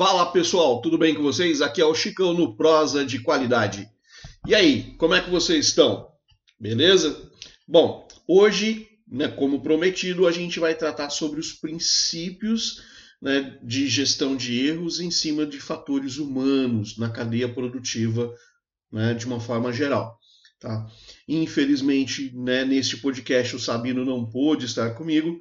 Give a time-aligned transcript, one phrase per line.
[0.00, 1.60] Fala pessoal, tudo bem com vocês?
[1.60, 3.86] Aqui é o Chicão no Prosa de Qualidade.
[4.46, 6.08] E aí, como é que vocês estão?
[6.58, 7.30] Beleza?
[7.68, 12.80] Bom, hoje, né, como prometido, a gente vai tratar sobre os princípios
[13.20, 18.34] né, de gestão de erros em cima de fatores humanos na cadeia produtiva
[18.90, 20.18] né, de uma forma geral.
[20.58, 20.86] Tá?
[21.28, 25.38] Infelizmente, né, neste podcast o Sabino não pôde estar comigo,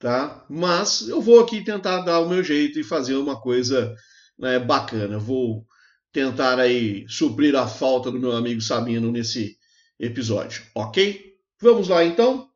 [0.00, 0.44] tá?
[0.48, 3.94] Mas eu vou aqui tentar dar o meu jeito e fazer uma coisa
[4.36, 5.18] né, bacana.
[5.18, 5.64] Vou
[6.10, 9.56] tentar aí suprir a falta do meu amigo Sabino nesse
[9.98, 11.34] episódio, ok?
[11.60, 12.48] Vamos lá então.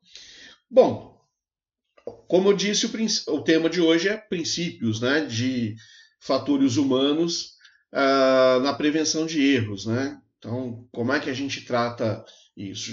[0.69, 1.21] Bom,
[2.27, 5.77] como eu disse, o, o tema de hoje é princípios, né, de
[6.19, 7.55] fatores humanos
[7.93, 10.19] uh, na prevenção de erros, né?
[10.39, 12.25] Então, como é que a gente trata
[12.57, 12.93] isso?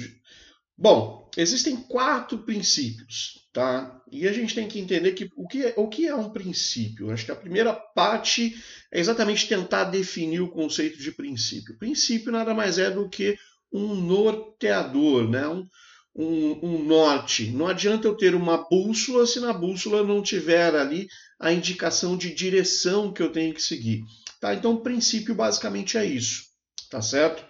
[0.77, 4.01] Bom, existem quatro princípios, tá?
[4.11, 7.11] E a gente tem que entender que o que é, o que é um princípio.
[7.11, 8.55] Acho que a primeira parte
[8.91, 11.77] é exatamente tentar definir o conceito de princípio.
[11.77, 13.37] Princípio nada mais é do que
[13.71, 15.47] um norteador, né?
[15.47, 15.67] Um,
[16.13, 17.49] um, um, norte.
[17.51, 21.07] Não adianta eu ter uma bússola se na bússola não tiver ali
[21.39, 24.03] a indicação de direção que eu tenho que seguir.
[24.39, 24.53] Tá?
[24.53, 26.43] Então, o princípio basicamente é isso,
[26.89, 27.45] tá certo?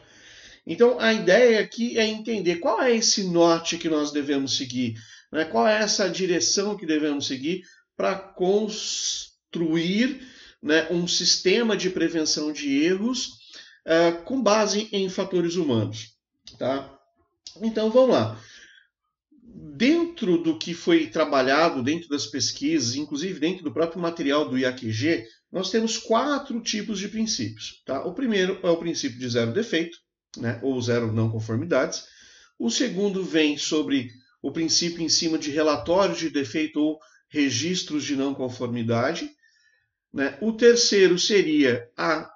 [0.66, 4.96] Então, a ideia aqui é entender qual é esse norte que nós devemos seguir,
[5.32, 5.46] né?
[5.46, 7.64] qual é essa direção que devemos seguir
[7.96, 10.22] para construir
[10.62, 13.42] né, um sistema de prevenção de erros
[13.86, 16.16] uh, com base em fatores humanos.
[16.58, 16.98] Tá?
[17.62, 18.40] Então, vamos lá.
[19.44, 25.26] Dentro do que foi trabalhado, dentro das pesquisas, inclusive dentro do próprio material do IAQG,
[25.52, 27.82] nós temos quatro tipos de princípios.
[27.86, 28.06] Tá?
[28.06, 29.98] O primeiro é o princípio de zero defeito,
[30.38, 32.06] né, ou zero não conformidades.
[32.58, 34.10] O segundo vem sobre
[34.42, 39.30] o princípio em cima de relatórios de defeito ou registros de não conformidade.
[40.14, 40.38] Né?
[40.42, 42.34] O terceiro seria a,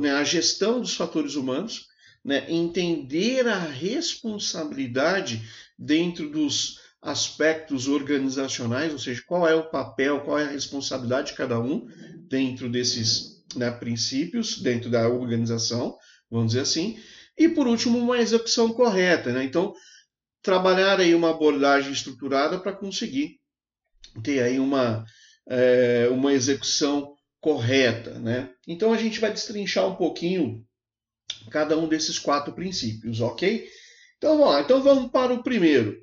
[0.00, 1.86] né, a gestão dos fatores humanos,
[2.24, 2.46] né?
[2.48, 5.42] entender a responsabilidade
[5.78, 11.36] dentro dos aspectos organizacionais, ou seja, qual é o papel, qual é a responsabilidade de
[11.36, 11.86] cada um
[12.28, 15.96] dentro desses né, princípios, dentro da organização,
[16.30, 16.98] vamos dizer assim.
[17.38, 19.30] E por último, uma execução correta.
[19.32, 19.44] Né?
[19.44, 19.74] Então,
[20.46, 23.40] trabalhar aí uma abordagem estruturada para conseguir
[24.22, 25.04] ter aí uma,
[25.48, 28.16] é, uma execução correta.
[28.20, 28.48] Né?
[28.64, 30.64] Então a gente vai destrinchar um pouquinho
[31.50, 33.68] cada um desses quatro princípios, ok?
[34.16, 34.60] Então vamos lá.
[34.60, 36.00] Então vamos para o primeiro.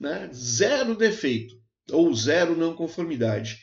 [0.00, 0.28] Né?
[0.34, 1.54] Zero defeito
[1.92, 3.60] ou zero não conformidade.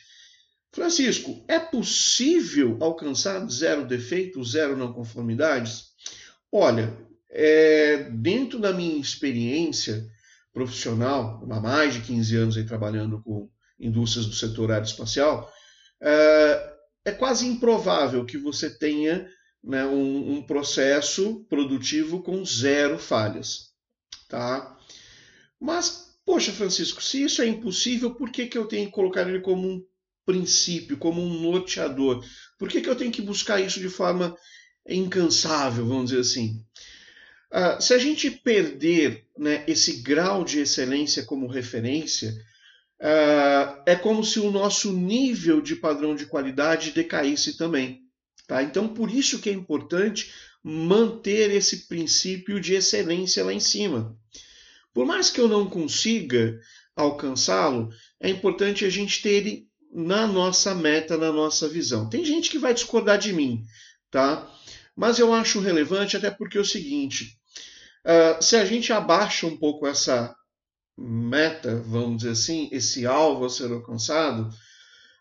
[0.70, 5.88] Francisco, é possível alcançar zero defeito, zero não conformidades?
[6.50, 6.96] Olha,
[7.28, 10.10] é, dentro da minha experiência
[10.52, 13.48] profissional, há mais de 15 anos aí trabalhando com
[13.78, 15.50] indústrias do setor aeroespacial,
[16.00, 16.74] é,
[17.06, 19.28] é quase improvável que você tenha
[19.62, 23.72] né, um, um, processo produtivo com zero falhas.
[24.28, 24.76] Tá?
[25.60, 29.40] Mas, poxa, Francisco, se isso é impossível, por que, que eu tenho que colocar ele
[29.40, 29.84] como um
[30.24, 32.24] princípio, como um norteador?
[32.58, 34.36] Por que, que eu tenho que buscar isso de forma
[34.88, 36.64] incansável, vamos dizer assim?
[37.52, 42.32] Uh, se a gente perder né, esse grau de excelência como referência,
[42.98, 48.00] uh, é como se o nosso nível de padrão de qualidade decaísse também.
[48.46, 48.62] Tá?
[48.62, 50.32] Então, por isso que é importante
[50.64, 54.16] manter esse princípio de excelência lá em cima.
[54.94, 56.58] Por mais que eu não consiga
[56.96, 62.08] alcançá-lo, é importante a gente ter ele na nossa meta, na nossa visão.
[62.08, 63.62] Tem gente que vai discordar de mim,
[64.10, 64.50] tá?
[64.96, 67.38] Mas eu acho relevante até porque é o seguinte:
[68.04, 70.34] Uh, se a gente abaixa um pouco essa
[70.96, 74.50] meta, vamos dizer assim, esse alvo a ser alcançado,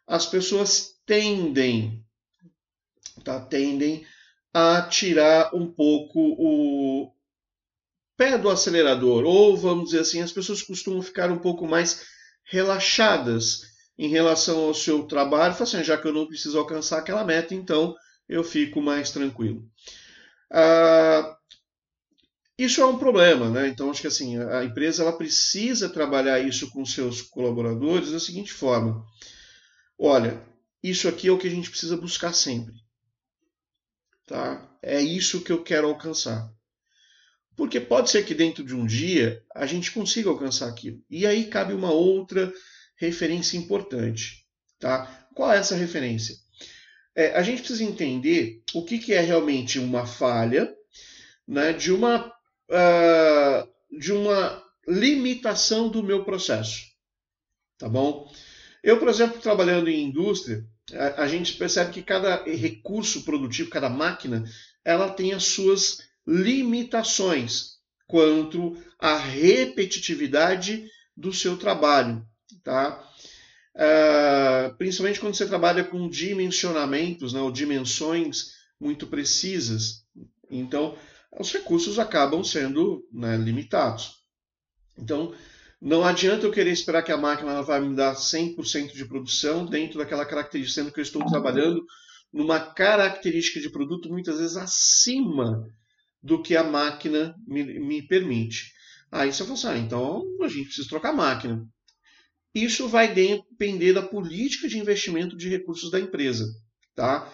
[0.07, 2.04] as pessoas tendem,
[3.24, 4.06] tá, tendem
[4.54, 7.13] a tirar um pouco o
[8.18, 12.06] pé do acelerador, ou vamos dizer assim, as pessoas costumam ficar um pouco mais
[12.44, 13.62] relaxadas
[13.98, 17.95] em relação ao seu trabalho, assim, já que eu não preciso alcançar aquela meta, então
[18.28, 19.63] eu fico mais tranquilo.
[20.51, 21.36] Uh,
[22.63, 23.67] isso é um problema, né?
[23.67, 28.51] Então acho que assim a empresa ela precisa trabalhar isso com seus colaboradores da seguinte
[28.51, 29.05] forma:
[29.97, 30.45] olha,
[30.83, 32.75] isso aqui é o que a gente precisa buscar sempre,
[34.25, 34.69] tá?
[34.81, 36.51] É isso que eu quero alcançar.
[37.55, 41.03] Porque pode ser que dentro de um dia a gente consiga alcançar aquilo.
[41.09, 42.51] E aí cabe uma outra
[42.95, 44.45] referência importante,
[44.79, 45.27] tá?
[45.35, 46.35] Qual é essa referência?
[47.15, 50.73] É, a gente precisa entender o que, que é realmente uma falha
[51.47, 52.31] né, de uma
[52.71, 53.68] uh,
[54.00, 56.85] de uma limitação do meu processo.
[57.77, 58.31] Tá bom?
[58.83, 63.89] Eu, por exemplo, trabalhando em indústria, A, a gente percebe que cada recurso produtivo, cada
[63.89, 64.44] máquina,
[64.83, 67.77] ela tem as suas limitações
[68.07, 70.85] quanto à repetitividade
[71.15, 72.25] do seu trabalho,
[72.63, 73.07] tá?
[73.73, 80.03] Uh, principalmente quando você trabalha com dimensionamentos, né, ou dimensões muito precisas.
[80.50, 80.97] Então,
[81.39, 84.22] os recursos acabam sendo né, limitados.
[84.98, 85.33] Então,
[85.81, 89.98] não adianta eu querer esperar que a máquina vai me dar 100% de produção dentro
[89.98, 91.83] daquela característica, sendo que eu estou trabalhando
[92.31, 95.68] numa característica de produto muitas vezes acima
[96.22, 98.72] do que a máquina me, me permite.
[99.12, 101.68] Aí você fala assim, ah, então a gente precisa trocar a máquina.
[102.54, 106.45] Isso vai depender da política de investimento de recursos da empresa.
[106.95, 107.31] Tá?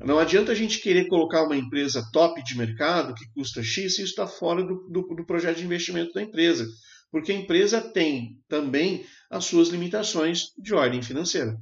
[0.00, 4.02] Não adianta a gente querer colocar uma empresa top de mercado que custa X e
[4.02, 6.66] isso está fora do, do, do, projeto de investimento da empresa.
[7.10, 11.56] Porque a empresa tem também as suas limitações de ordem financeira.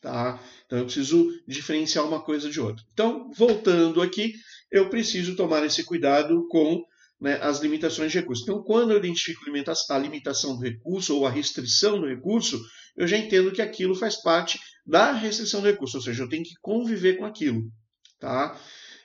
[0.00, 0.40] Tá?
[0.64, 2.82] Então eu preciso diferenciar uma coisa de outra.
[2.92, 4.34] Então, voltando aqui,
[4.70, 6.82] eu preciso tomar esse cuidado com
[7.20, 8.42] né, as limitações de recurso.
[8.42, 9.42] Então, quando eu identifico
[9.90, 12.60] a limitação do recurso ou a restrição do recurso,
[12.96, 16.44] eu já entendo que aquilo faz parte da restrição do recurso, ou seja, eu tenho
[16.44, 17.62] que conviver com aquilo.
[18.18, 18.58] Tá?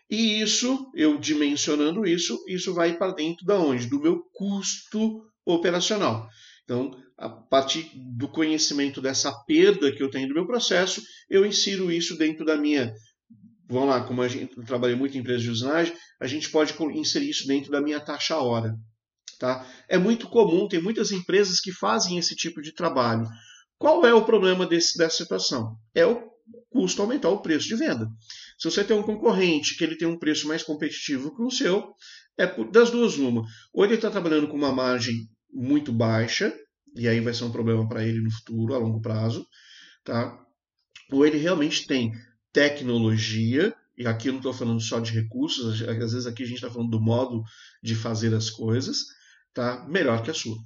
[0.09, 3.87] E isso, eu dimensionando isso, isso vai para dentro da onde?
[3.87, 6.27] Do meu custo operacional.
[6.63, 11.91] Então, a partir do conhecimento dessa perda que eu tenho do meu processo, eu insiro
[11.91, 12.93] isso dentro da minha
[13.71, 17.29] vamos lá, como a gente trabalha muito em empresas de usinagem, a gente pode inserir
[17.29, 18.75] isso dentro da minha taxa hora.
[19.39, 19.65] Tá?
[19.89, 23.25] É muito comum, tem muitas empresas que fazem esse tipo de trabalho.
[23.77, 25.75] Qual é o problema desse, dessa situação?
[25.95, 26.29] É o
[26.69, 28.07] custo aumentar o preço de venda.
[28.57, 31.93] Se você tem um concorrente que ele tem um preço mais competitivo que o seu,
[32.37, 33.43] é das duas uma.
[33.73, 36.53] Ou ele está trabalhando com uma margem muito baixa,
[36.95, 39.45] e aí vai ser um problema para ele no futuro, a longo prazo,
[40.03, 40.37] tá?
[41.11, 42.11] ou ele realmente tem
[42.53, 46.55] tecnologia, e aqui eu não estou falando só de recursos, às vezes aqui a gente
[46.55, 47.43] está falando do modo
[47.83, 49.05] de fazer as coisas,
[49.53, 49.85] tá?
[49.87, 50.57] melhor que a sua.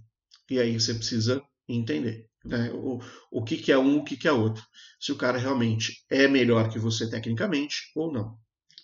[0.49, 2.71] E aí você precisa entender né?
[2.71, 2.99] o,
[3.31, 4.63] o que, que é um, o que, que é outro.
[4.99, 8.37] Se o cara realmente é melhor que você tecnicamente ou não.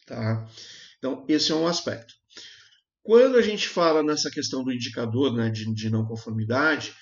[0.06, 0.48] Tá?
[0.98, 2.14] Então, esse é um aspecto.
[3.04, 6.94] Quando a gente fala nessa questão do indicador né, de, de não conformidade,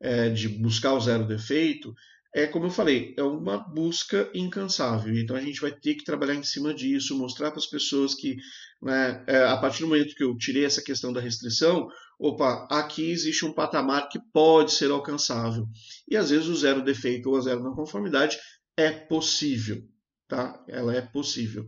[0.00, 1.94] é, de buscar o zero defeito,
[2.34, 5.16] é como eu falei, é uma busca incansável.
[5.18, 8.36] Então a gente vai ter que trabalhar em cima disso, mostrar para as pessoas que,
[8.82, 11.88] né, é, a partir do momento que eu tirei essa questão da restrição,
[12.18, 15.66] opa, aqui existe um patamar que pode ser alcançável.
[16.06, 18.38] E às vezes o zero defeito ou a zero não conformidade
[18.76, 19.82] é possível,
[20.28, 20.62] tá?
[20.68, 21.66] Ela é possível.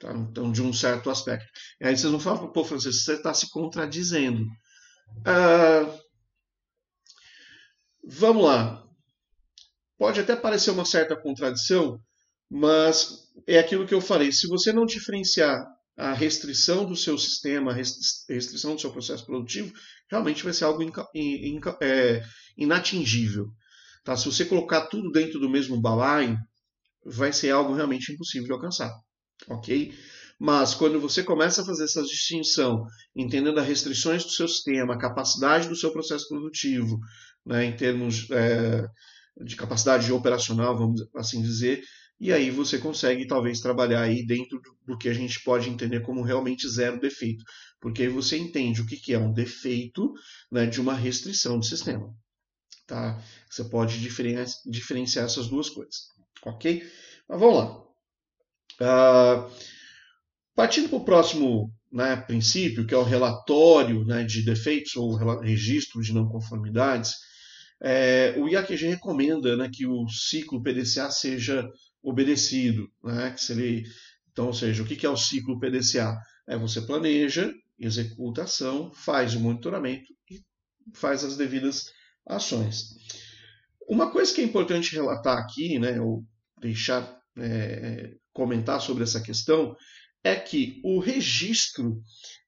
[0.00, 0.12] Tá?
[0.12, 1.46] Então, de um certo aspecto.
[1.80, 4.44] E aí vocês vão falar, pô, Francisco, você está se contradizendo.
[5.24, 5.94] Ah,
[8.02, 8.83] vamos lá
[9.98, 12.00] pode até parecer uma certa contradição,
[12.50, 14.32] mas é aquilo que eu falei.
[14.32, 15.56] Se você não diferenciar
[15.96, 19.72] a restrição do seu sistema, a restrição do seu processo produtivo,
[20.10, 20.82] realmente vai ser algo
[21.80, 22.22] é,
[22.56, 23.46] inatingível.
[24.02, 24.16] Tá?
[24.16, 26.36] Se você colocar tudo dentro do mesmo balaio,
[27.04, 28.92] vai ser algo realmente impossível de alcançar.
[29.48, 29.94] Ok?
[30.38, 32.84] Mas quando você começa a fazer essa distinção,
[33.14, 36.98] entendendo as restrições do seu sistema, a capacidade do seu processo produtivo,
[37.46, 38.84] né, em termos é,
[39.42, 41.82] de capacidade operacional, vamos assim dizer,
[42.20, 46.22] e aí você consegue talvez trabalhar aí dentro do que a gente pode entender como
[46.22, 47.44] realmente zero defeito,
[47.80, 50.12] porque aí você entende o que é um defeito
[50.50, 52.14] né, de uma restrição do sistema.
[52.86, 53.20] Tá?
[53.50, 56.08] Você pode diferenciar essas duas coisas.
[56.44, 56.82] Ok?
[57.28, 57.84] Mas vamos lá.
[58.80, 59.50] Uh,
[60.54, 66.00] partindo para o próximo né, princípio, que é o relatório né, de defeitos ou registro
[66.02, 67.14] de não conformidades,
[67.82, 71.68] é, o IAQG recomenda né, que o ciclo PDCA seja
[72.02, 72.88] obedecido.
[73.02, 73.84] Né, que ele,
[74.30, 76.16] então, ou seja, o que é o ciclo PDCA?
[76.46, 80.40] É você planeja, executa a ação, faz o monitoramento e
[80.94, 81.86] faz as devidas
[82.26, 82.90] ações.
[83.88, 86.24] Uma coisa que é importante relatar aqui, né, ou
[86.60, 89.76] deixar é, comentar sobre essa questão,
[90.22, 92.00] é que o registro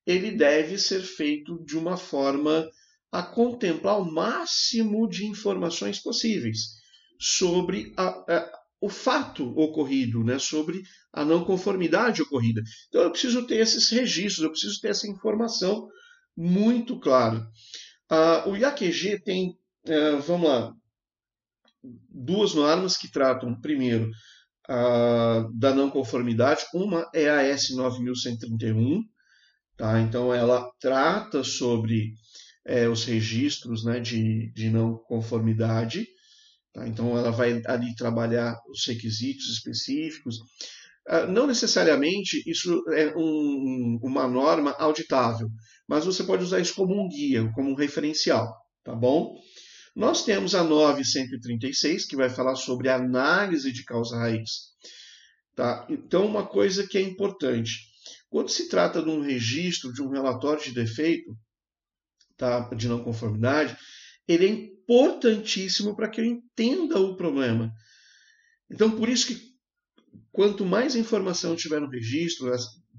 [0.06, 2.66] ele deve ser feito de uma forma
[3.10, 6.76] a contemplar o máximo de informações possíveis
[7.18, 10.82] sobre a, a, o fato ocorrido, né, sobre
[11.12, 12.62] a não conformidade ocorrida.
[12.88, 15.88] Então eu preciso ter esses registros, eu preciso ter essa informação
[16.36, 17.48] muito clara.
[18.10, 20.72] Uh, o IAQG tem, uh, vamos lá,
[22.10, 24.10] duas normas que tratam, primeiro,
[24.68, 26.66] uh, da não conformidade.
[26.74, 29.00] Uma é a S9131,
[29.76, 30.00] tá?
[30.00, 32.12] então ela trata sobre
[32.66, 36.06] é, os registros né, de, de não conformidade.
[36.72, 36.86] Tá?
[36.86, 40.36] Então, ela vai ali trabalhar os requisitos específicos.
[41.08, 45.48] Uh, não necessariamente isso é um, uma norma auditável,
[45.88, 49.36] mas você pode usar isso como um guia, como um referencial, tá bom?
[49.94, 54.72] Nós temos a 9136, que vai falar sobre análise de causa raiz.
[55.54, 55.86] Tá?
[55.88, 57.86] Então, uma coisa que é importante,
[58.28, 61.34] quando se trata de um registro, de um relatório de defeito,
[62.36, 62.68] tá?
[62.74, 63.76] de não conformidade,
[64.26, 67.72] ele é importantíssimo para que eu entenda o problema.
[68.70, 69.40] Então, por isso que
[70.32, 72.50] quanto mais informação tiver no registro,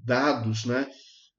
[0.04, 0.88] dados, né,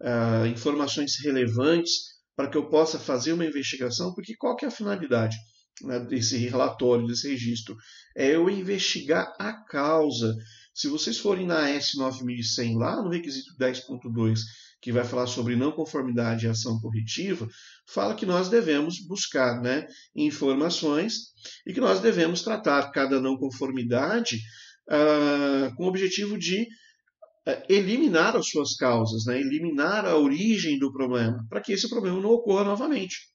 [0.02, 1.92] uh, informações relevantes,
[2.36, 5.36] para que eu possa fazer uma investigação, porque qual que é a finalidade
[5.82, 7.76] né, desse relatório, desse registro?
[8.16, 10.34] É eu investigar a causa.
[10.74, 14.40] Se vocês forem na S9100 lá no requisito 10.2,
[14.82, 17.48] que vai falar sobre não conformidade e ação corretiva,
[17.88, 21.34] fala que nós devemos buscar né, informações
[21.68, 24.40] e que nós devemos tratar cada não conformidade
[24.90, 26.68] uh, com o objetivo de
[27.46, 29.40] é, eliminar as suas causas, né?
[29.40, 33.30] eliminar a origem do problema, para que esse problema não ocorra novamente.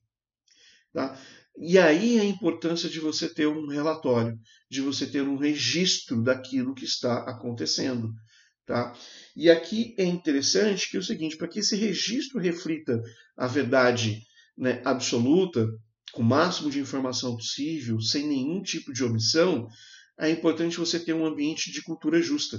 [0.92, 1.18] Tá?
[1.56, 4.38] E aí a importância de você ter um relatório,
[4.70, 8.12] de você ter um registro daquilo que está acontecendo.
[8.66, 8.96] Tá?
[9.36, 13.02] E aqui é interessante que é o seguinte, para que esse registro reflita
[13.36, 14.22] a verdade
[14.56, 15.68] né, absoluta,
[16.12, 19.68] com o máximo de informação possível, sem nenhum tipo de omissão,
[20.18, 22.58] é importante você ter um ambiente de cultura justa.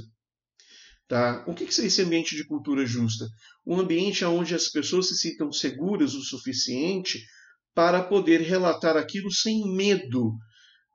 [1.08, 1.44] Tá?
[1.48, 3.28] O que, que é esse ambiente de cultura justa?
[3.66, 7.24] Um ambiente onde as pessoas se sintam seguras o suficiente
[7.74, 10.34] para poder relatar aquilo sem medo.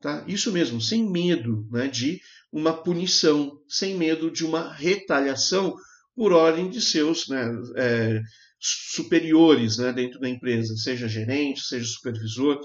[0.00, 0.24] Tá?
[0.26, 2.20] Isso mesmo, sem medo né, de
[2.52, 5.74] uma punição, sem medo de uma retaliação
[6.14, 8.20] por ordem de seus né, é,
[8.58, 12.60] superiores né, dentro da empresa, seja gerente, seja supervisor,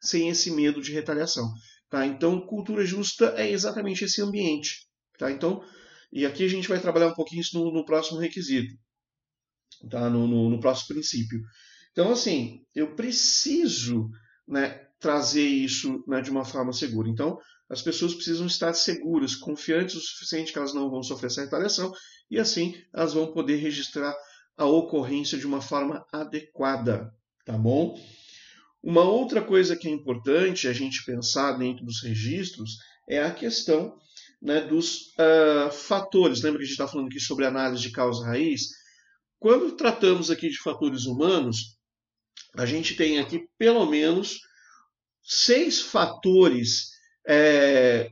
[0.00, 1.48] sem esse medo de retaliação.
[1.88, 2.06] Tá?
[2.06, 4.86] Então, cultura justa é exatamente esse ambiente.
[5.18, 5.30] Tá?
[5.30, 5.62] Então,
[6.12, 8.74] e aqui a gente vai trabalhar um pouquinho isso no, no próximo requisito,
[9.90, 10.08] tá?
[10.08, 11.40] no, no, no, próximo princípio.
[11.92, 14.08] Então, assim, eu preciso
[14.48, 17.08] né, trazer isso né, de uma forma segura.
[17.08, 17.38] Então,
[17.70, 21.92] as pessoas precisam estar seguras, confiantes o suficiente que elas não vão sofrer essa retaliação
[22.28, 24.12] e assim elas vão poder registrar
[24.56, 27.96] a ocorrência de uma forma adequada, tá bom?
[28.82, 33.96] Uma outra coisa que é importante a gente pensar dentro dos registros é a questão
[34.42, 36.42] né, dos uh, fatores.
[36.42, 38.70] Lembra que a gente está falando aqui sobre análise de causa-raiz?
[39.38, 41.78] Quando tratamos aqui de fatores humanos,
[42.56, 44.40] a gente tem aqui pelo menos
[45.26, 46.92] seis fatores
[47.26, 48.10] é,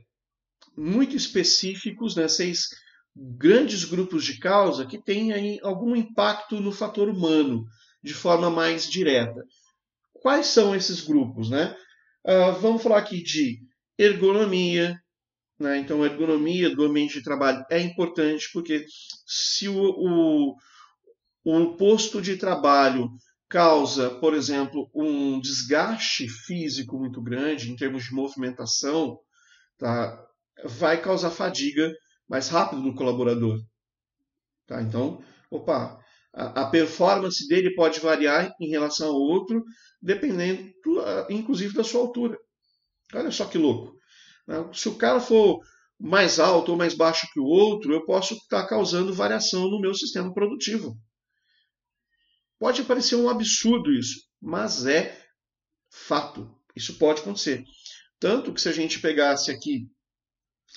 [0.77, 2.69] muito específicos, né, seis
[3.15, 7.65] grandes grupos de causa que têm aí algum impacto no fator humano
[8.03, 9.41] de forma mais direta.
[10.13, 11.49] Quais são esses grupos?
[11.49, 11.75] Né?
[12.25, 13.59] Uh, vamos falar aqui de
[13.97, 14.99] ergonomia,
[15.57, 15.77] né?
[15.77, 18.85] Então, a ergonomia do ambiente de trabalho é importante porque
[19.25, 20.55] se o, o,
[21.45, 23.09] o posto de trabalho
[23.55, 29.17] causa, por exemplo, um desgaste físico muito grande em termos de movimentação,
[29.77, 30.21] tá?
[30.65, 31.89] vai causar fadiga
[32.27, 33.57] mais rápido no colaborador.
[34.67, 34.81] Tá?
[34.81, 35.97] Então, opa,
[36.33, 39.63] a, a, performance dele pode variar em relação ao outro,
[40.01, 40.69] dependendo,
[41.29, 42.37] inclusive, da sua altura.
[43.13, 43.97] Olha só que louco.
[44.45, 44.69] Né?
[44.73, 45.61] Se o cara for
[45.97, 49.93] mais alto ou mais baixo que o outro, eu posso estar causando variação no meu
[49.93, 50.97] sistema produtivo.
[52.59, 55.17] Pode parecer um absurdo isso, mas é
[55.89, 56.49] fato.
[56.75, 57.63] Isso pode acontecer.
[58.19, 59.87] Tanto que se a gente pegasse aqui,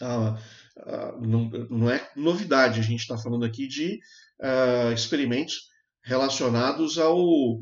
[0.01, 0.39] ah,
[0.79, 3.99] ah, não, não, é novidade, a gente está falando aqui de
[4.41, 5.69] ah, experimentos
[6.03, 7.59] relacionados ao,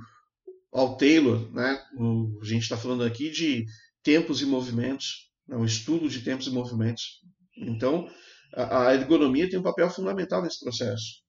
[0.73, 1.83] ao Taylor, né?
[1.99, 3.65] O, a gente está falando aqui de
[4.03, 7.21] tempos e movimentos, é um estudo de tempos e movimentos.
[7.57, 8.09] Então,
[8.55, 11.26] a ergonomia tem um papel fundamental nesse processo.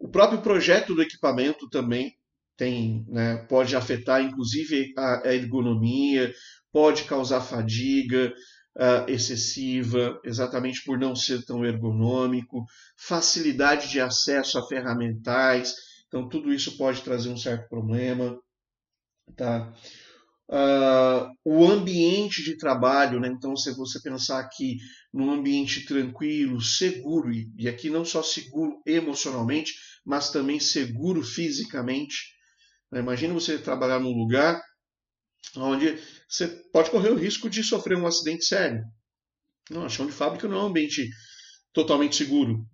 [0.00, 2.16] O próprio projeto do equipamento também
[2.56, 6.32] tem, né, pode afetar, inclusive, a ergonomia,
[6.72, 8.32] pode causar fadiga
[8.76, 12.64] uh, excessiva, exatamente por não ser tão ergonômico,
[12.96, 15.74] facilidade de acesso a ferramentais,
[16.08, 18.38] então tudo isso pode trazer um certo problema.
[19.36, 19.72] Tá?
[20.52, 23.28] Uh, o ambiente de trabalho, né?
[23.28, 24.78] então se você pensar aqui
[25.12, 29.72] num ambiente tranquilo, seguro, e aqui não só seguro emocionalmente,
[30.04, 32.16] mas também seguro fisicamente.
[32.90, 33.00] Né?
[33.00, 34.60] Imagina você trabalhar num lugar
[35.56, 38.84] onde você pode correr o risco de sofrer um acidente sério.
[39.70, 41.08] Não, a chão de fábrica não é um ambiente
[41.72, 42.66] totalmente seguro.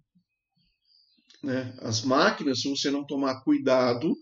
[1.42, 1.76] Né?
[1.80, 4.14] As máquinas, se você não tomar cuidado,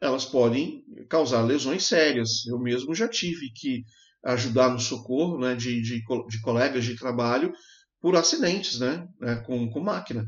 [0.00, 2.46] elas podem causar lesões sérias.
[2.46, 3.84] Eu mesmo já tive que
[4.24, 7.52] ajudar no socorro né, de, de, de colegas de trabalho
[8.00, 10.26] por acidentes né, né, com, com máquina.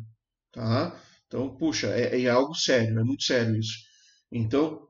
[0.50, 0.99] Tá?
[1.33, 3.79] Então, puxa, é, é algo sério, é muito sério isso.
[4.31, 4.87] Então,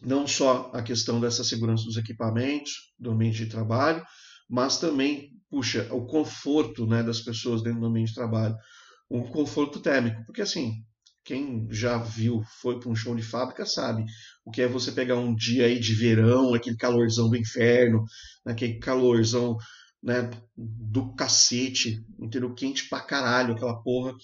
[0.00, 4.00] não só a questão dessa segurança dos equipamentos, do ambiente de trabalho,
[4.48, 8.54] mas também, puxa, o conforto né, das pessoas dentro do ambiente de trabalho,
[9.10, 10.74] um conforto térmico, porque assim,
[11.24, 14.04] quem já viu, foi para um show de fábrica, sabe
[14.44, 18.04] o que é você pegar um dia aí de verão, aquele calorzão do inferno,
[18.46, 19.56] aquele calorzão
[20.00, 22.54] né, do cacete, entendeu?
[22.54, 24.14] Quente pra caralho, aquela porra.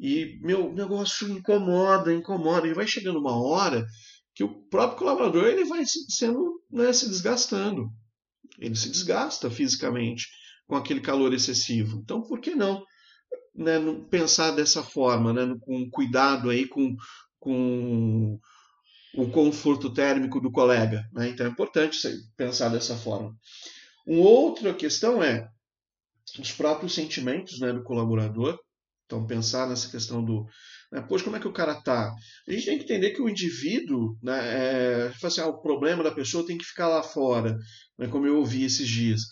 [0.00, 2.66] E, meu, negócio incomoda, incomoda.
[2.66, 3.86] E vai chegando uma hora
[4.34, 7.90] que o próprio colaborador ele vai sendo, né, se desgastando.
[8.58, 10.26] Ele se desgasta fisicamente
[10.66, 12.00] com aquele calor excessivo.
[12.02, 12.82] Então, por que não
[13.54, 13.78] né,
[14.10, 16.96] pensar dessa forma, né, com cuidado aí, com,
[17.38, 18.40] com
[19.14, 21.04] o conforto térmico do colega.
[21.12, 21.28] Né?
[21.28, 21.98] Então é importante
[22.36, 23.34] pensar dessa forma.
[24.06, 25.48] Uma outra questão é
[26.38, 28.58] os próprios sentimentos né, do colaborador.
[29.10, 30.46] Então pensar nessa questão do,
[30.92, 32.14] né, poxa, como é que o cara tá?
[32.46, 36.12] A gente tem que entender que o indivíduo, né, é, assim, ah, o problema da
[36.12, 37.58] pessoa tem que ficar lá fora,
[37.98, 39.22] né, como eu ouvi esses dias.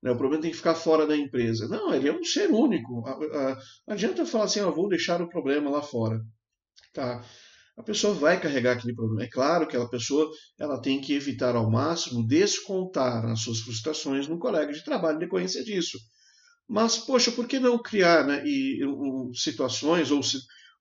[0.00, 0.12] Né?
[0.12, 1.66] O problema tem que ficar fora da empresa.
[1.66, 3.02] Não, ele é um ser único.
[3.88, 6.20] Não adianta falar assim, ah, vou deixar o problema lá fora.
[6.92, 7.24] Tá?
[7.76, 9.24] A pessoa vai carregar aquele problema.
[9.24, 14.28] É claro que aquela pessoa ela tem que evitar ao máximo descontar as suas frustrações
[14.28, 15.98] no colega de trabalho em decorrência disso.
[16.68, 20.20] Mas, poxa, por que não criar né, e, um, situações ou,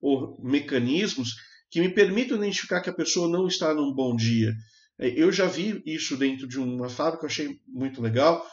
[0.02, 1.36] ou mecanismos
[1.70, 4.54] que me permitam identificar que a pessoa não está num bom dia?
[4.98, 8.46] É, eu já vi isso dentro de uma fábrica, achei muito legal.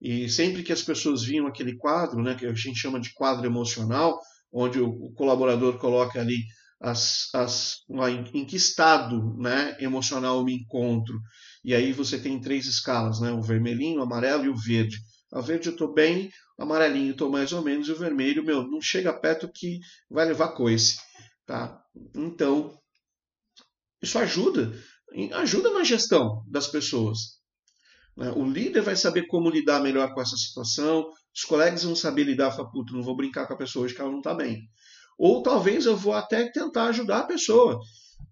[0.00, 3.46] E sempre que as pessoas viam aquele quadro, né, que a gente chama de quadro
[3.46, 4.18] emocional,
[4.52, 6.44] onde o, colaborador coloca ali
[6.80, 7.78] as, as,
[8.32, 11.20] em que estado né, emocional eu me encontro.
[11.64, 14.96] E aí você tem três escalas, né, o vermelhinho, o amarelo e o verde.
[15.32, 18.62] A verde eu estou bem, o amarelinho estou mais ou menos, e o vermelho, meu,
[18.62, 19.78] não chega perto que
[20.10, 20.98] vai levar coice.
[21.46, 21.80] Tá?
[22.14, 22.78] Então,
[24.02, 24.72] isso ajuda,
[25.34, 27.38] ajuda na gestão das pessoas.
[28.16, 28.32] Né?
[28.32, 32.50] O líder vai saber como lidar melhor com essa situação, os colegas vão saber lidar,
[32.50, 34.62] falar, puta, não vou brincar com a pessoa hoje que ela não está bem.
[35.18, 37.80] Ou talvez eu vou até tentar ajudar a pessoa.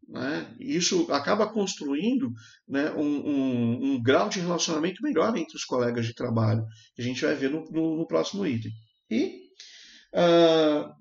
[0.08, 0.54] Né?
[0.60, 2.32] Isso acaba construindo
[2.66, 7.04] né, um, um, um, grau de relacionamento melhor entre os colegas de trabalho, que a
[7.04, 8.72] gente vai ver no, no, no próximo item.
[9.10, 9.40] E
[10.14, 10.92] uh,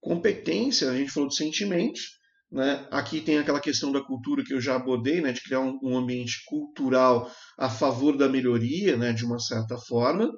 [0.00, 2.18] competência, a gente falou de sentimentos,
[2.50, 2.86] né?
[2.90, 5.32] Aqui tem aquela questão da cultura que eu já abordei, né?
[5.32, 9.12] de criar um, um ambiente cultural a favor da melhoria, né?
[9.12, 10.32] de uma certa forma.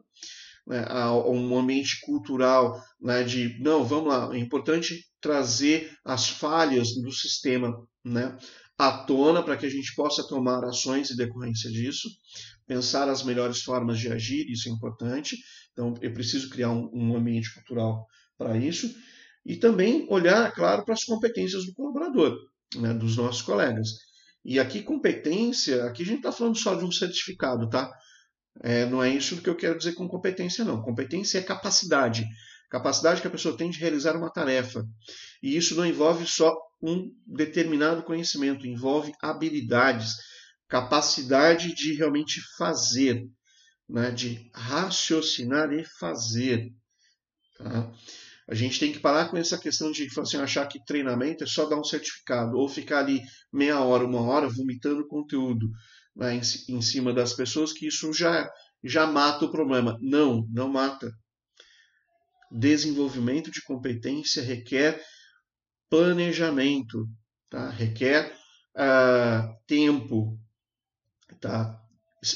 [0.66, 0.84] Né?
[1.26, 3.22] Um ambiente cultural né?
[3.22, 8.36] de, não, vamos lá, é importante trazer as falhas do sistema né?
[8.78, 12.08] à tona para que a gente possa tomar ações em decorrência disso,
[12.66, 15.36] pensar as melhores formas de agir, isso é importante.
[15.72, 18.06] Então, eu preciso criar um, um ambiente cultural
[18.38, 18.94] para isso
[19.44, 22.36] e também olhar, claro, para as competências do colaborador,
[22.76, 23.88] né, dos nossos colegas.
[24.44, 27.90] E aqui, competência, aqui a gente está falando só de um certificado, tá?
[28.62, 30.82] É, não é isso que eu quero dizer com competência, não.
[30.82, 32.26] Competência é capacidade.
[32.68, 34.84] Capacidade que a pessoa tem de realizar uma tarefa.
[35.42, 40.14] E isso não envolve só um determinado conhecimento, envolve habilidades,
[40.68, 43.26] capacidade de realmente fazer,
[43.88, 44.10] né?
[44.10, 46.70] de raciocinar e fazer.
[47.58, 47.92] Tá?
[48.48, 51.66] A gente tem que parar com essa questão de assim, achar que treinamento é só
[51.66, 53.20] dar um certificado ou ficar ali
[53.52, 55.70] meia hora, uma hora vomitando conteúdo
[56.20, 56.40] né, em,
[56.76, 58.48] em cima das pessoas, que isso já,
[58.84, 59.98] já mata o problema.
[60.02, 61.10] Não, não mata.
[62.52, 65.02] Desenvolvimento de competência requer
[65.88, 67.08] planejamento,
[67.48, 67.70] tá?
[67.70, 68.36] requer
[68.76, 70.38] uh, tempo,
[71.40, 71.80] tá?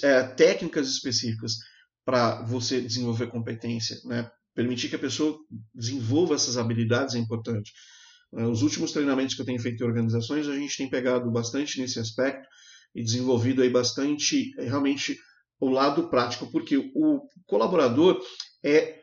[0.03, 1.59] É, técnicas específicas
[2.05, 4.01] para você desenvolver competência.
[4.05, 4.31] Né?
[4.55, 5.37] permitir que a pessoa
[5.75, 7.73] desenvolva essas habilidades é importante.
[8.33, 11.99] Os últimos treinamentos que eu tenho feito em organizações, a gente tem pegado bastante nesse
[11.99, 12.49] aspecto
[12.94, 15.18] e desenvolvido aí bastante eh, realmente
[15.61, 18.20] o lado prático, porque o colaborador
[18.62, 19.00] é,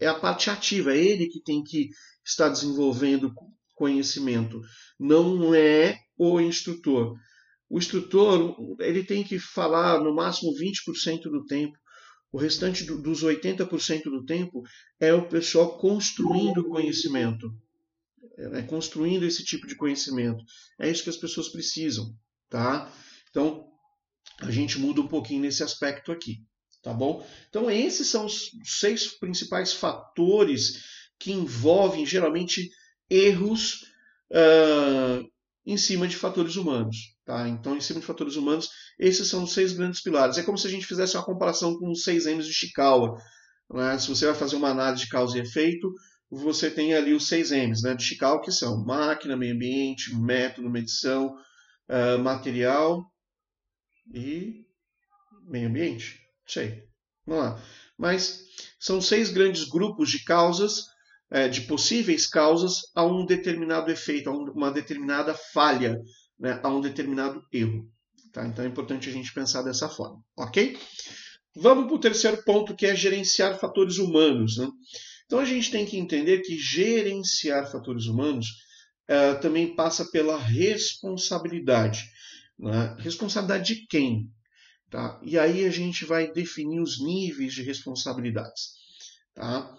[0.00, 1.88] é a parte ativa, é ele que tem que
[2.24, 3.32] estar desenvolvendo
[3.74, 4.60] conhecimento,
[4.98, 7.16] não é o instrutor.
[7.68, 11.76] O instrutor ele tem que falar no máximo 20% do tempo
[12.34, 14.64] o restante do, dos 80% do tempo
[14.98, 17.48] é o pessoal construindo conhecimento,
[18.36, 20.42] é, construindo esse tipo de conhecimento.
[20.80, 22.12] É isso que as pessoas precisam,
[22.50, 22.92] tá?
[23.34, 23.66] Então,
[24.40, 26.38] a gente muda um pouquinho nesse aspecto aqui,
[26.80, 27.26] tá bom?
[27.48, 30.84] Então, esses são os seis principais fatores
[31.18, 32.70] que envolvem geralmente
[33.10, 33.82] erros
[34.30, 35.28] uh,
[35.66, 36.96] em cima de fatores humanos.
[37.24, 37.48] Tá?
[37.48, 38.68] Então, em cima de fatores humanos,
[39.00, 40.38] esses são os seis grandes pilares.
[40.38, 43.20] É como se a gente fizesse uma comparação com os seis M's de Chikawa.
[43.68, 43.98] Né?
[43.98, 45.92] Se você vai fazer uma análise de causa e efeito,
[46.30, 50.70] você tem ali os seis M's né, de Chikawa, que são máquina, meio ambiente, método,
[50.70, 51.34] medição,
[51.88, 53.04] uh, material
[54.12, 54.64] e
[55.46, 56.20] meio ambiente.
[56.46, 56.84] Sei.
[57.26, 57.62] Vamos lá.
[57.98, 58.44] Mas
[58.78, 60.84] são seis grandes grupos de causas,
[61.30, 66.00] é, de possíveis causas a um determinado efeito, a uma determinada falha
[66.38, 67.88] né, a um determinado erro.
[68.32, 68.46] Tá?
[68.46, 70.76] Então é importante a gente pensar dessa forma, ok?
[71.56, 74.56] Vamos para o terceiro ponto, que é gerenciar fatores humanos.
[74.58, 74.68] Né?
[75.26, 78.46] Então a gente tem que entender que gerenciar fatores humanos
[79.08, 82.04] uh, também passa pela responsabilidade.
[82.58, 82.96] Né?
[82.98, 84.30] Responsabilidade de quem?
[84.90, 85.20] Tá?
[85.22, 88.74] E aí a gente vai definir os níveis de responsabilidades.
[89.34, 89.76] Tá?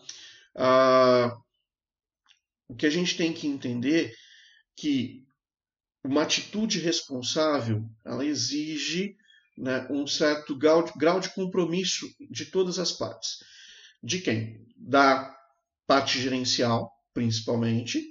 [0.55, 1.45] Uh,
[2.67, 4.13] o que a gente tem que entender
[4.75, 5.25] que
[6.03, 9.15] uma atitude responsável, ela exige
[9.57, 13.37] né, um certo grau de, grau de compromisso de todas as partes.
[14.03, 14.67] De quem?
[14.77, 15.35] Da
[15.87, 18.03] parte gerencial, principalmente,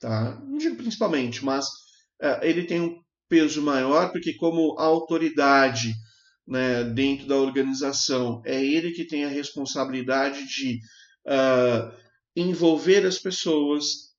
[0.00, 0.40] tá?
[0.40, 5.94] não digo principalmente, mas uh, ele tem um peso maior, porque como autoridade
[6.46, 10.80] né, dentro da organização, é ele que tem a responsabilidade de
[11.26, 11.96] uh,
[12.36, 14.12] envolver as pessoas,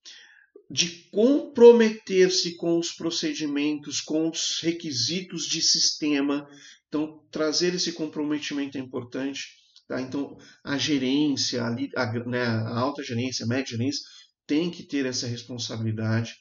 [0.68, 6.50] de comprometer-se com os procedimentos, com os requisitos de sistema.
[6.88, 9.44] Então, trazer esse comprometimento é importante.
[9.88, 10.02] Tá?
[10.02, 14.02] Então, a gerência, a, a, né, a alta gerência, a média gerência,
[14.48, 16.34] tem que ter essa responsabilidade.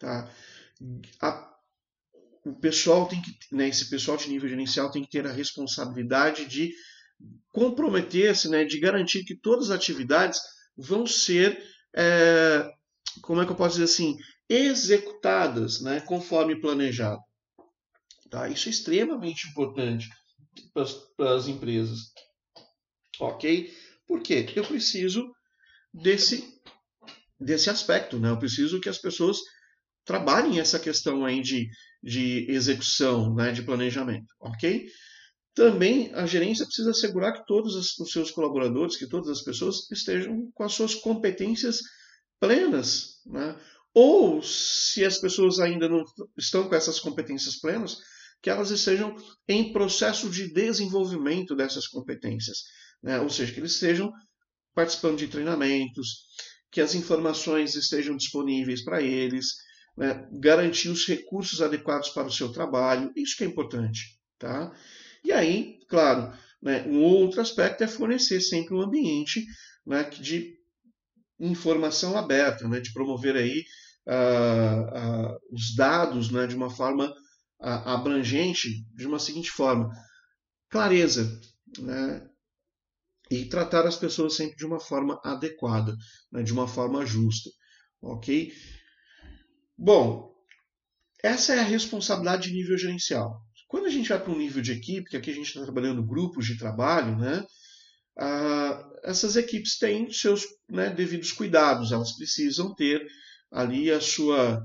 [0.00, 0.28] Tá?
[1.20, 1.47] A,
[2.48, 6.46] o pessoal tem que, né, esse pessoal de nível gerencial tem que ter a responsabilidade
[6.46, 6.72] de
[7.50, 10.40] comprometer-se, né, de garantir que todas as atividades
[10.76, 11.62] vão ser
[11.94, 12.70] é,
[13.22, 14.16] como é que eu posso dizer assim,
[14.48, 17.20] executadas né, conforme planejado.
[18.30, 18.48] Tá?
[18.48, 20.08] Isso é extremamente importante
[21.16, 22.12] para as empresas.
[23.20, 23.72] Ok?
[24.06, 24.46] Por quê?
[24.54, 25.30] Eu preciso
[25.92, 26.60] desse,
[27.38, 28.18] desse aspecto.
[28.18, 28.30] Né?
[28.30, 29.38] Eu preciso que as pessoas
[30.08, 31.68] trabalhem essa questão aí de,
[32.02, 34.34] de execução, né, de planejamento.
[34.40, 34.88] Ok?
[35.54, 40.50] Também a gerência precisa assegurar que todos os seus colaboradores, que todas as pessoas estejam
[40.54, 41.80] com as suas competências
[42.40, 43.54] plenas, né?
[43.92, 46.02] ou se as pessoas ainda não
[46.38, 47.98] estão com essas competências plenas,
[48.40, 49.14] que elas estejam
[49.46, 52.62] em processo de desenvolvimento dessas competências,
[53.02, 53.20] né?
[53.20, 54.10] ou seja, que eles estejam
[54.74, 56.28] participando de treinamentos,
[56.70, 59.67] que as informações estejam disponíveis para eles,
[59.98, 60.28] né?
[60.30, 64.16] garantir os recursos adequados para o seu trabalho, isso que é importante.
[64.38, 64.72] Tá?
[65.24, 66.32] E aí, claro,
[66.62, 69.44] né, um outro aspecto é fornecer sempre um ambiente
[69.84, 70.56] né, de
[71.40, 73.64] informação aberta, né, de promover aí
[74.06, 77.10] uh, uh, os dados né, de uma forma
[77.60, 79.90] uh, abrangente, de uma seguinte forma:
[80.70, 81.40] clareza,
[81.78, 82.24] né,
[83.30, 85.96] e tratar as pessoas sempre de uma forma adequada,
[86.30, 87.50] né, de uma forma justa,
[88.00, 88.52] ok?
[89.78, 90.34] Bom,
[91.22, 93.40] essa é a responsabilidade de nível gerencial.
[93.68, 96.04] Quando a gente vai para um nível de equipe, que aqui a gente está trabalhando
[96.04, 97.46] grupos de trabalho, né?
[98.18, 103.06] Ah, essas equipes têm seus né, devidos cuidados, elas precisam ter
[103.52, 104.58] ali a sua,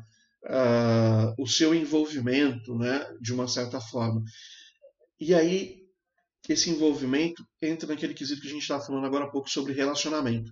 [0.46, 4.24] uh, o seu envolvimento né, de uma certa forma.
[5.20, 5.78] E aí,
[6.50, 10.52] esse envolvimento entra naquele quesito que a gente estava falando agora há pouco sobre relacionamento.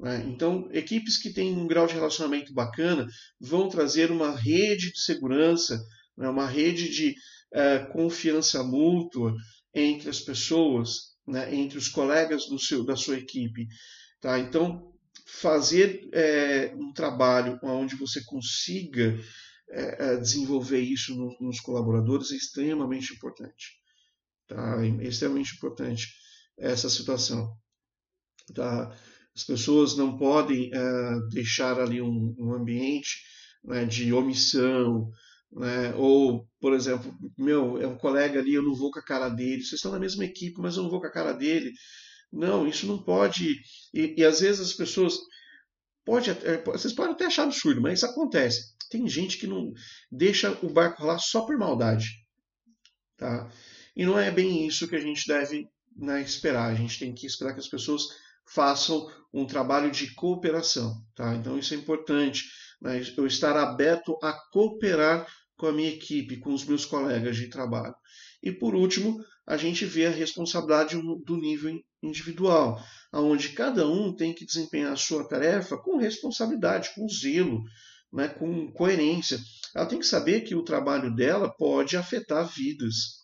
[0.00, 0.24] Né?
[0.26, 3.06] Então, equipes que têm um grau de relacionamento bacana
[3.40, 5.80] vão trazer uma rede de segurança,
[6.16, 7.14] né, uma rede de
[7.54, 9.34] uh, confiança mútua
[9.74, 13.66] entre as pessoas, né, entre os colegas seu, da sua equipe.
[14.20, 14.38] Tá?
[14.38, 14.92] Então,
[15.26, 19.18] fazer é, um trabalho onde você consiga
[19.70, 23.76] é, é, desenvolver isso no, nos colaboradores é extremamente importante.
[24.46, 24.78] Tá?
[24.82, 26.08] É extremamente importante
[26.58, 27.54] essa situação.
[28.54, 28.96] Tá?
[29.38, 33.22] As pessoas não podem é, deixar ali um, um ambiente
[33.62, 35.08] né, de omissão,
[35.52, 35.94] né?
[35.94, 39.62] Ou, por exemplo, meu, é um colega ali, eu não vou com a cara dele.
[39.62, 41.72] Vocês estão na mesma equipe, mas eu não vou com a cara dele.
[42.32, 43.60] Não, isso não pode.
[43.94, 45.16] E, e às vezes as pessoas.
[46.04, 48.74] Pode, é, vocês podem até achar absurdo, mas isso acontece.
[48.90, 49.72] Tem gente que não
[50.10, 52.08] deixa o barco rolar só por maldade.
[53.16, 53.48] Tá?
[53.94, 56.72] E não é bem isso que a gente deve né, esperar.
[56.72, 58.08] A gente tem que esperar que as pessoas
[58.52, 60.94] façam um trabalho de cooperação.
[61.14, 61.34] Tá?
[61.34, 62.44] Então isso é importante
[62.80, 67.48] né, eu estar aberto a cooperar com a minha equipe, com os meus colegas de
[67.48, 67.94] trabalho.
[68.42, 72.80] E por último, a gente vê a responsabilidade do nível individual,
[73.12, 77.64] onde cada um tem que desempenhar a sua tarefa com responsabilidade, com zelo,
[78.12, 79.38] né, com coerência.
[79.74, 83.18] ela tem que saber que o trabalho dela pode afetar vidas.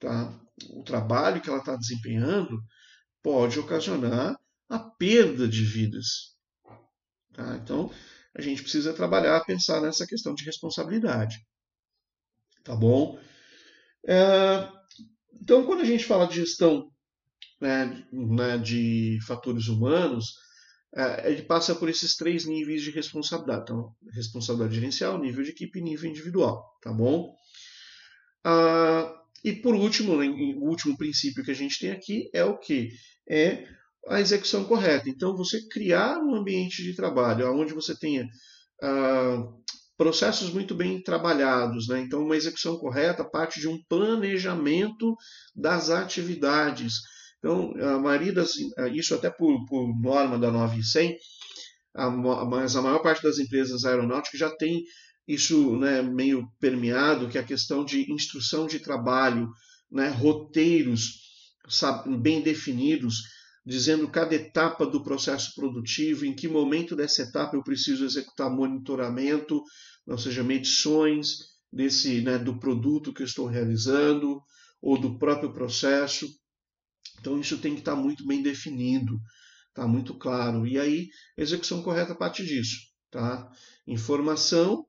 [0.00, 0.36] Tá?
[0.70, 2.60] O trabalho que ela está desempenhando
[3.24, 6.36] pode ocasionar a perda de vidas.
[7.32, 7.56] Tá?
[7.56, 7.90] Então,
[8.36, 11.38] a gente precisa trabalhar, pensar nessa questão de responsabilidade.
[12.62, 13.18] Tá bom?
[14.06, 14.68] É,
[15.40, 16.90] então, quando a gente fala de gestão
[17.60, 20.34] né, né, de fatores humanos,
[20.94, 23.62] é, ele passa por esses três níveis de responsabilidade.
[23.62, 27.34] Então, responsabilidade gerencial, nível de equipe e nível individual, tá bom?
[28.44, 29.13] Ah,
[29.44, 32.88] e por último, né, o último princípio que a gente tem aqui é o que?
[33.28, 33.64] É
[34.08, 35.08] a execução correta.
[35.08, 38.26] Então, você criar um ambiente de trabalho onde você tenha
[38.82, 39.44] ah,
[39.96, 41.88] processos muito bem trabalhados.
[41.88, 42.00] Né?
[42.00, 45.14] Então, uma execução correta parte de um planejamento
[45.54, 46.94] das atividades.
[47.38, 48.54] Então, a maioria das,
[48.92, 51.16] isso até por, por norma da 9100,
[51.96, 54.82] a, mas a maior parte das empresas aeronáuticas já tem
[55.26, 59.48] isso né, meio permeado, que é a questão de instrução de trabalho,
[59.90, 61.22] né, roteiros
[62.20, 63.22] bem definidos,
[63.64, 69.62] dizendo cada etapa do processo produtivo, em que momento dessa etapa eu preciso executar monitoramento,
[70.06, 71.38] ou seja, medições
[71.72, 74.42] desse né, do produto que eu estou realizando
[74.82, 76.28] ou do próprio processo.
[77.18, 79.18] Então isso tem que estar muito bem definido,
[79.72, 80.66] tá muito claro.
[80.66, 81.08] E aí
[81.38, 82.76] execução correta parte disso,
[83.10, 83.50] tá?
[83.86, 84.84] Informação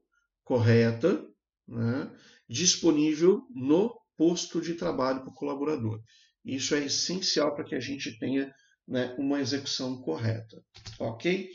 [0.46, 1.22] correta,
[1.68, 2.10] né,
[2.48, 6.02] disponível no posto de trabalho para o colaborador.
[6.46, 8.54] Isso é essencial para que a gente tenha
[8.88, 10.64] né, uma execução correta.
[11.00, 11.50] Ok?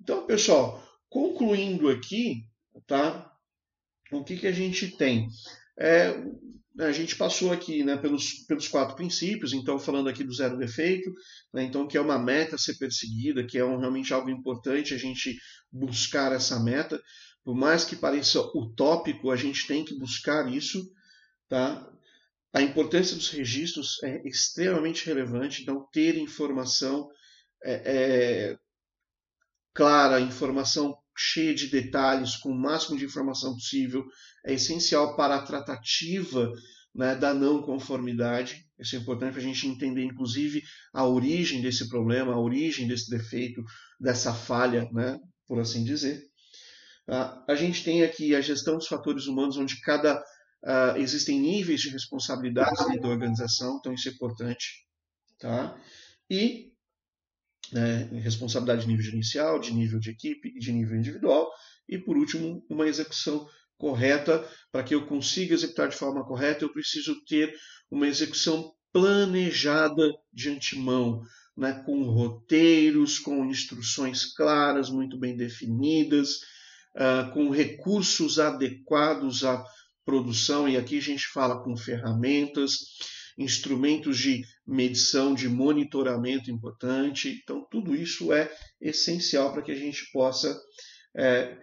[0.00, 2.44] Então, pessoal, concluindo aqui,
[2.86, 3.30] tá?
[4.10, 5.28] O que, que a gente tem?
[5.78, 6.12] É,
[6.80, 11.12] a gente passou aqui né, pelos, pelos quatro princípios, então falando aqui do zero defeito,
[11.52, 14.92] né, então que é uma meta a ser perseguida, que é um, realmente algo importante
[14.92, 15.36] a gente
[15.70, 17.00] buscar essa meta,
[17.44, 20.90] por mais que pareça utópico, a gente tem que buscar isso,
[21.48, 21.88] tá?
[22.52, 27.08] A importância dos registros é extremamente relevante, então ter informação
[27.64, 28.58] é, é,
[29.74, 34.04] clara, informação cheia de detalhes, com o máximo de informação possível,
[34.44, 36.52] é essencial para a tratativa
[36.94, 38.66] né, da não conformidade.
[38.78, 43.10] Isso é importante para a gente entender, inclusive, a origem desse problema, a origem desse
[43.10, 43.62] defeito,
[43.98, 46.22] dessa falha, né, por assim dizer.
[47.08, 50.22] Uh, a gente tem aqui a gestão dos fatores humanos, onde cada
[50.64, 54.86] Uh, existem níveis de responsabilidade da organização, então isso é importante.
[55.36, 55.76] Tá?
[56.30, 56.72] E
[57.72, 61.50] né, responsabilidade de nível gerencial, de nível de equipe e de nível individual.
[61.88, 64.48] E por último, uma execução correta.
[64.70, 67.52] Para que eu consiga executar de forma correta, eu preciso ter
[67.90, 71.22] uma execução planejada de antemão,
[71.56, 76.40] né, com roteiros, com instruções claras, muito bem definidas,
[76.96, 79.64] uh, com recursos adequados a
[80.04, 82.72] produção, e aqui a gente fala com ferramentas,
[83.38, 87.40] instrumentos de medição, de monitoramento importante.
[87.42, 90.60] Então, tudo isso é essencial para que a gente possa
[91.16, 91.56] é,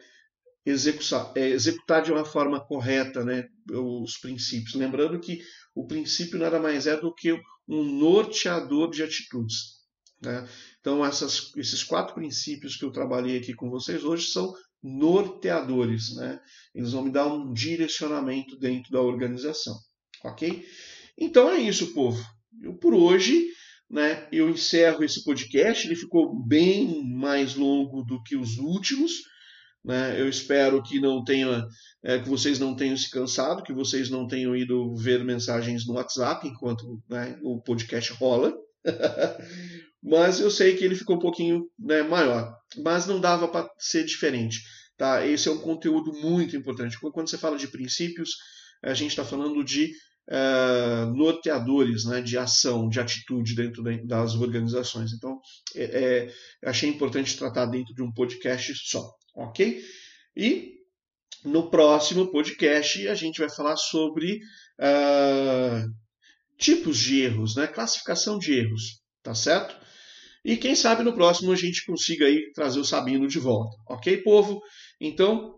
[0.65, 4.75] executar, é, executar de uma forma correta né, os princípios.
[4.75, 5.41] Lembrando que
[5.75, 7.33] o princípio nada mais é do que
[7.67, 9.79] um norteador de atitudes.
[10.21, 10.47] Né?
[10.79, 16.39] Então, essas, esses quatro princípios que eu trabalhei aqui com vocês hoje são norteadores, né?
[16.73, 19.75] Eles vão me dar um direcionamento dentro da organização,
[20.23, 20.65] ok?
[21.17, 22.23] Então é isso, povo.
[22.61, 23.47] Eu, por hoje,
[23.89, 25.85] né, eu encerro esse podcast.
[25.85, 29.11] Ele ficou bem mais longo do que os últimos.
[29.83, 30.19] Né?
[30.19, 31.65] Eu espero que não tenha,
[32.03, 35.93] é, que vocês não tenham se cansado, que vocês não tenham ido ver mensagens no
[35.93, 38.53] WhatsApp enquanto né, o podcast rola.
[40.01, 42.53] mas eu sei que ele ficou um pouquinho né, maior.
[42.83, 44.61] Mas não dava para ser diferente.
[44.97, 45.25] Tá?
[45.25, 46.99] Esse é um conteúdo muito importante.
[46.99, 48.31] Quando você fala de princípios,
[48.83, 49.91] a gente está falando de
[50.29, 55.11] uh, norteadores né, de ação, de atitude dentro das organizações.
[55.13, 55.39] Então,
[55.75, 59.09] é, é, achei importante tratar dentro de um podcast só.
[59.35, 59.83] Ok?
[60.35, 60.79] E
[61.43, 64.39] no próximo podcast a gente vai falar sobre
[64.79, 65.89] uh,
[66.59, 67.65] tipos de erros, né?
[67.65, 69.01] classificação de erros.
[69.23, 69.75] Tá certo?
[70.43, 73.75] E quem sabe no próximo a gente consiga aí trazer o Sabino de volta.
[73.89, 74.61] Ok, povo?
[74.99, 75.55] Então,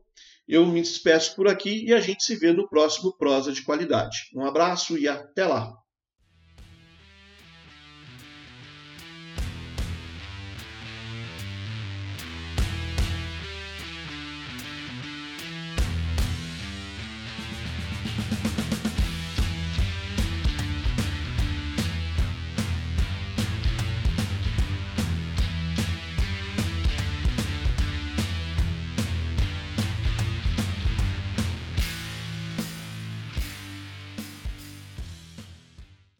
[0.47, 4.17] eu me despeço por aqui e a gente se vê no próximo Prosa de Qualidade.
[4.35, 5.71] Um abraço e até lá!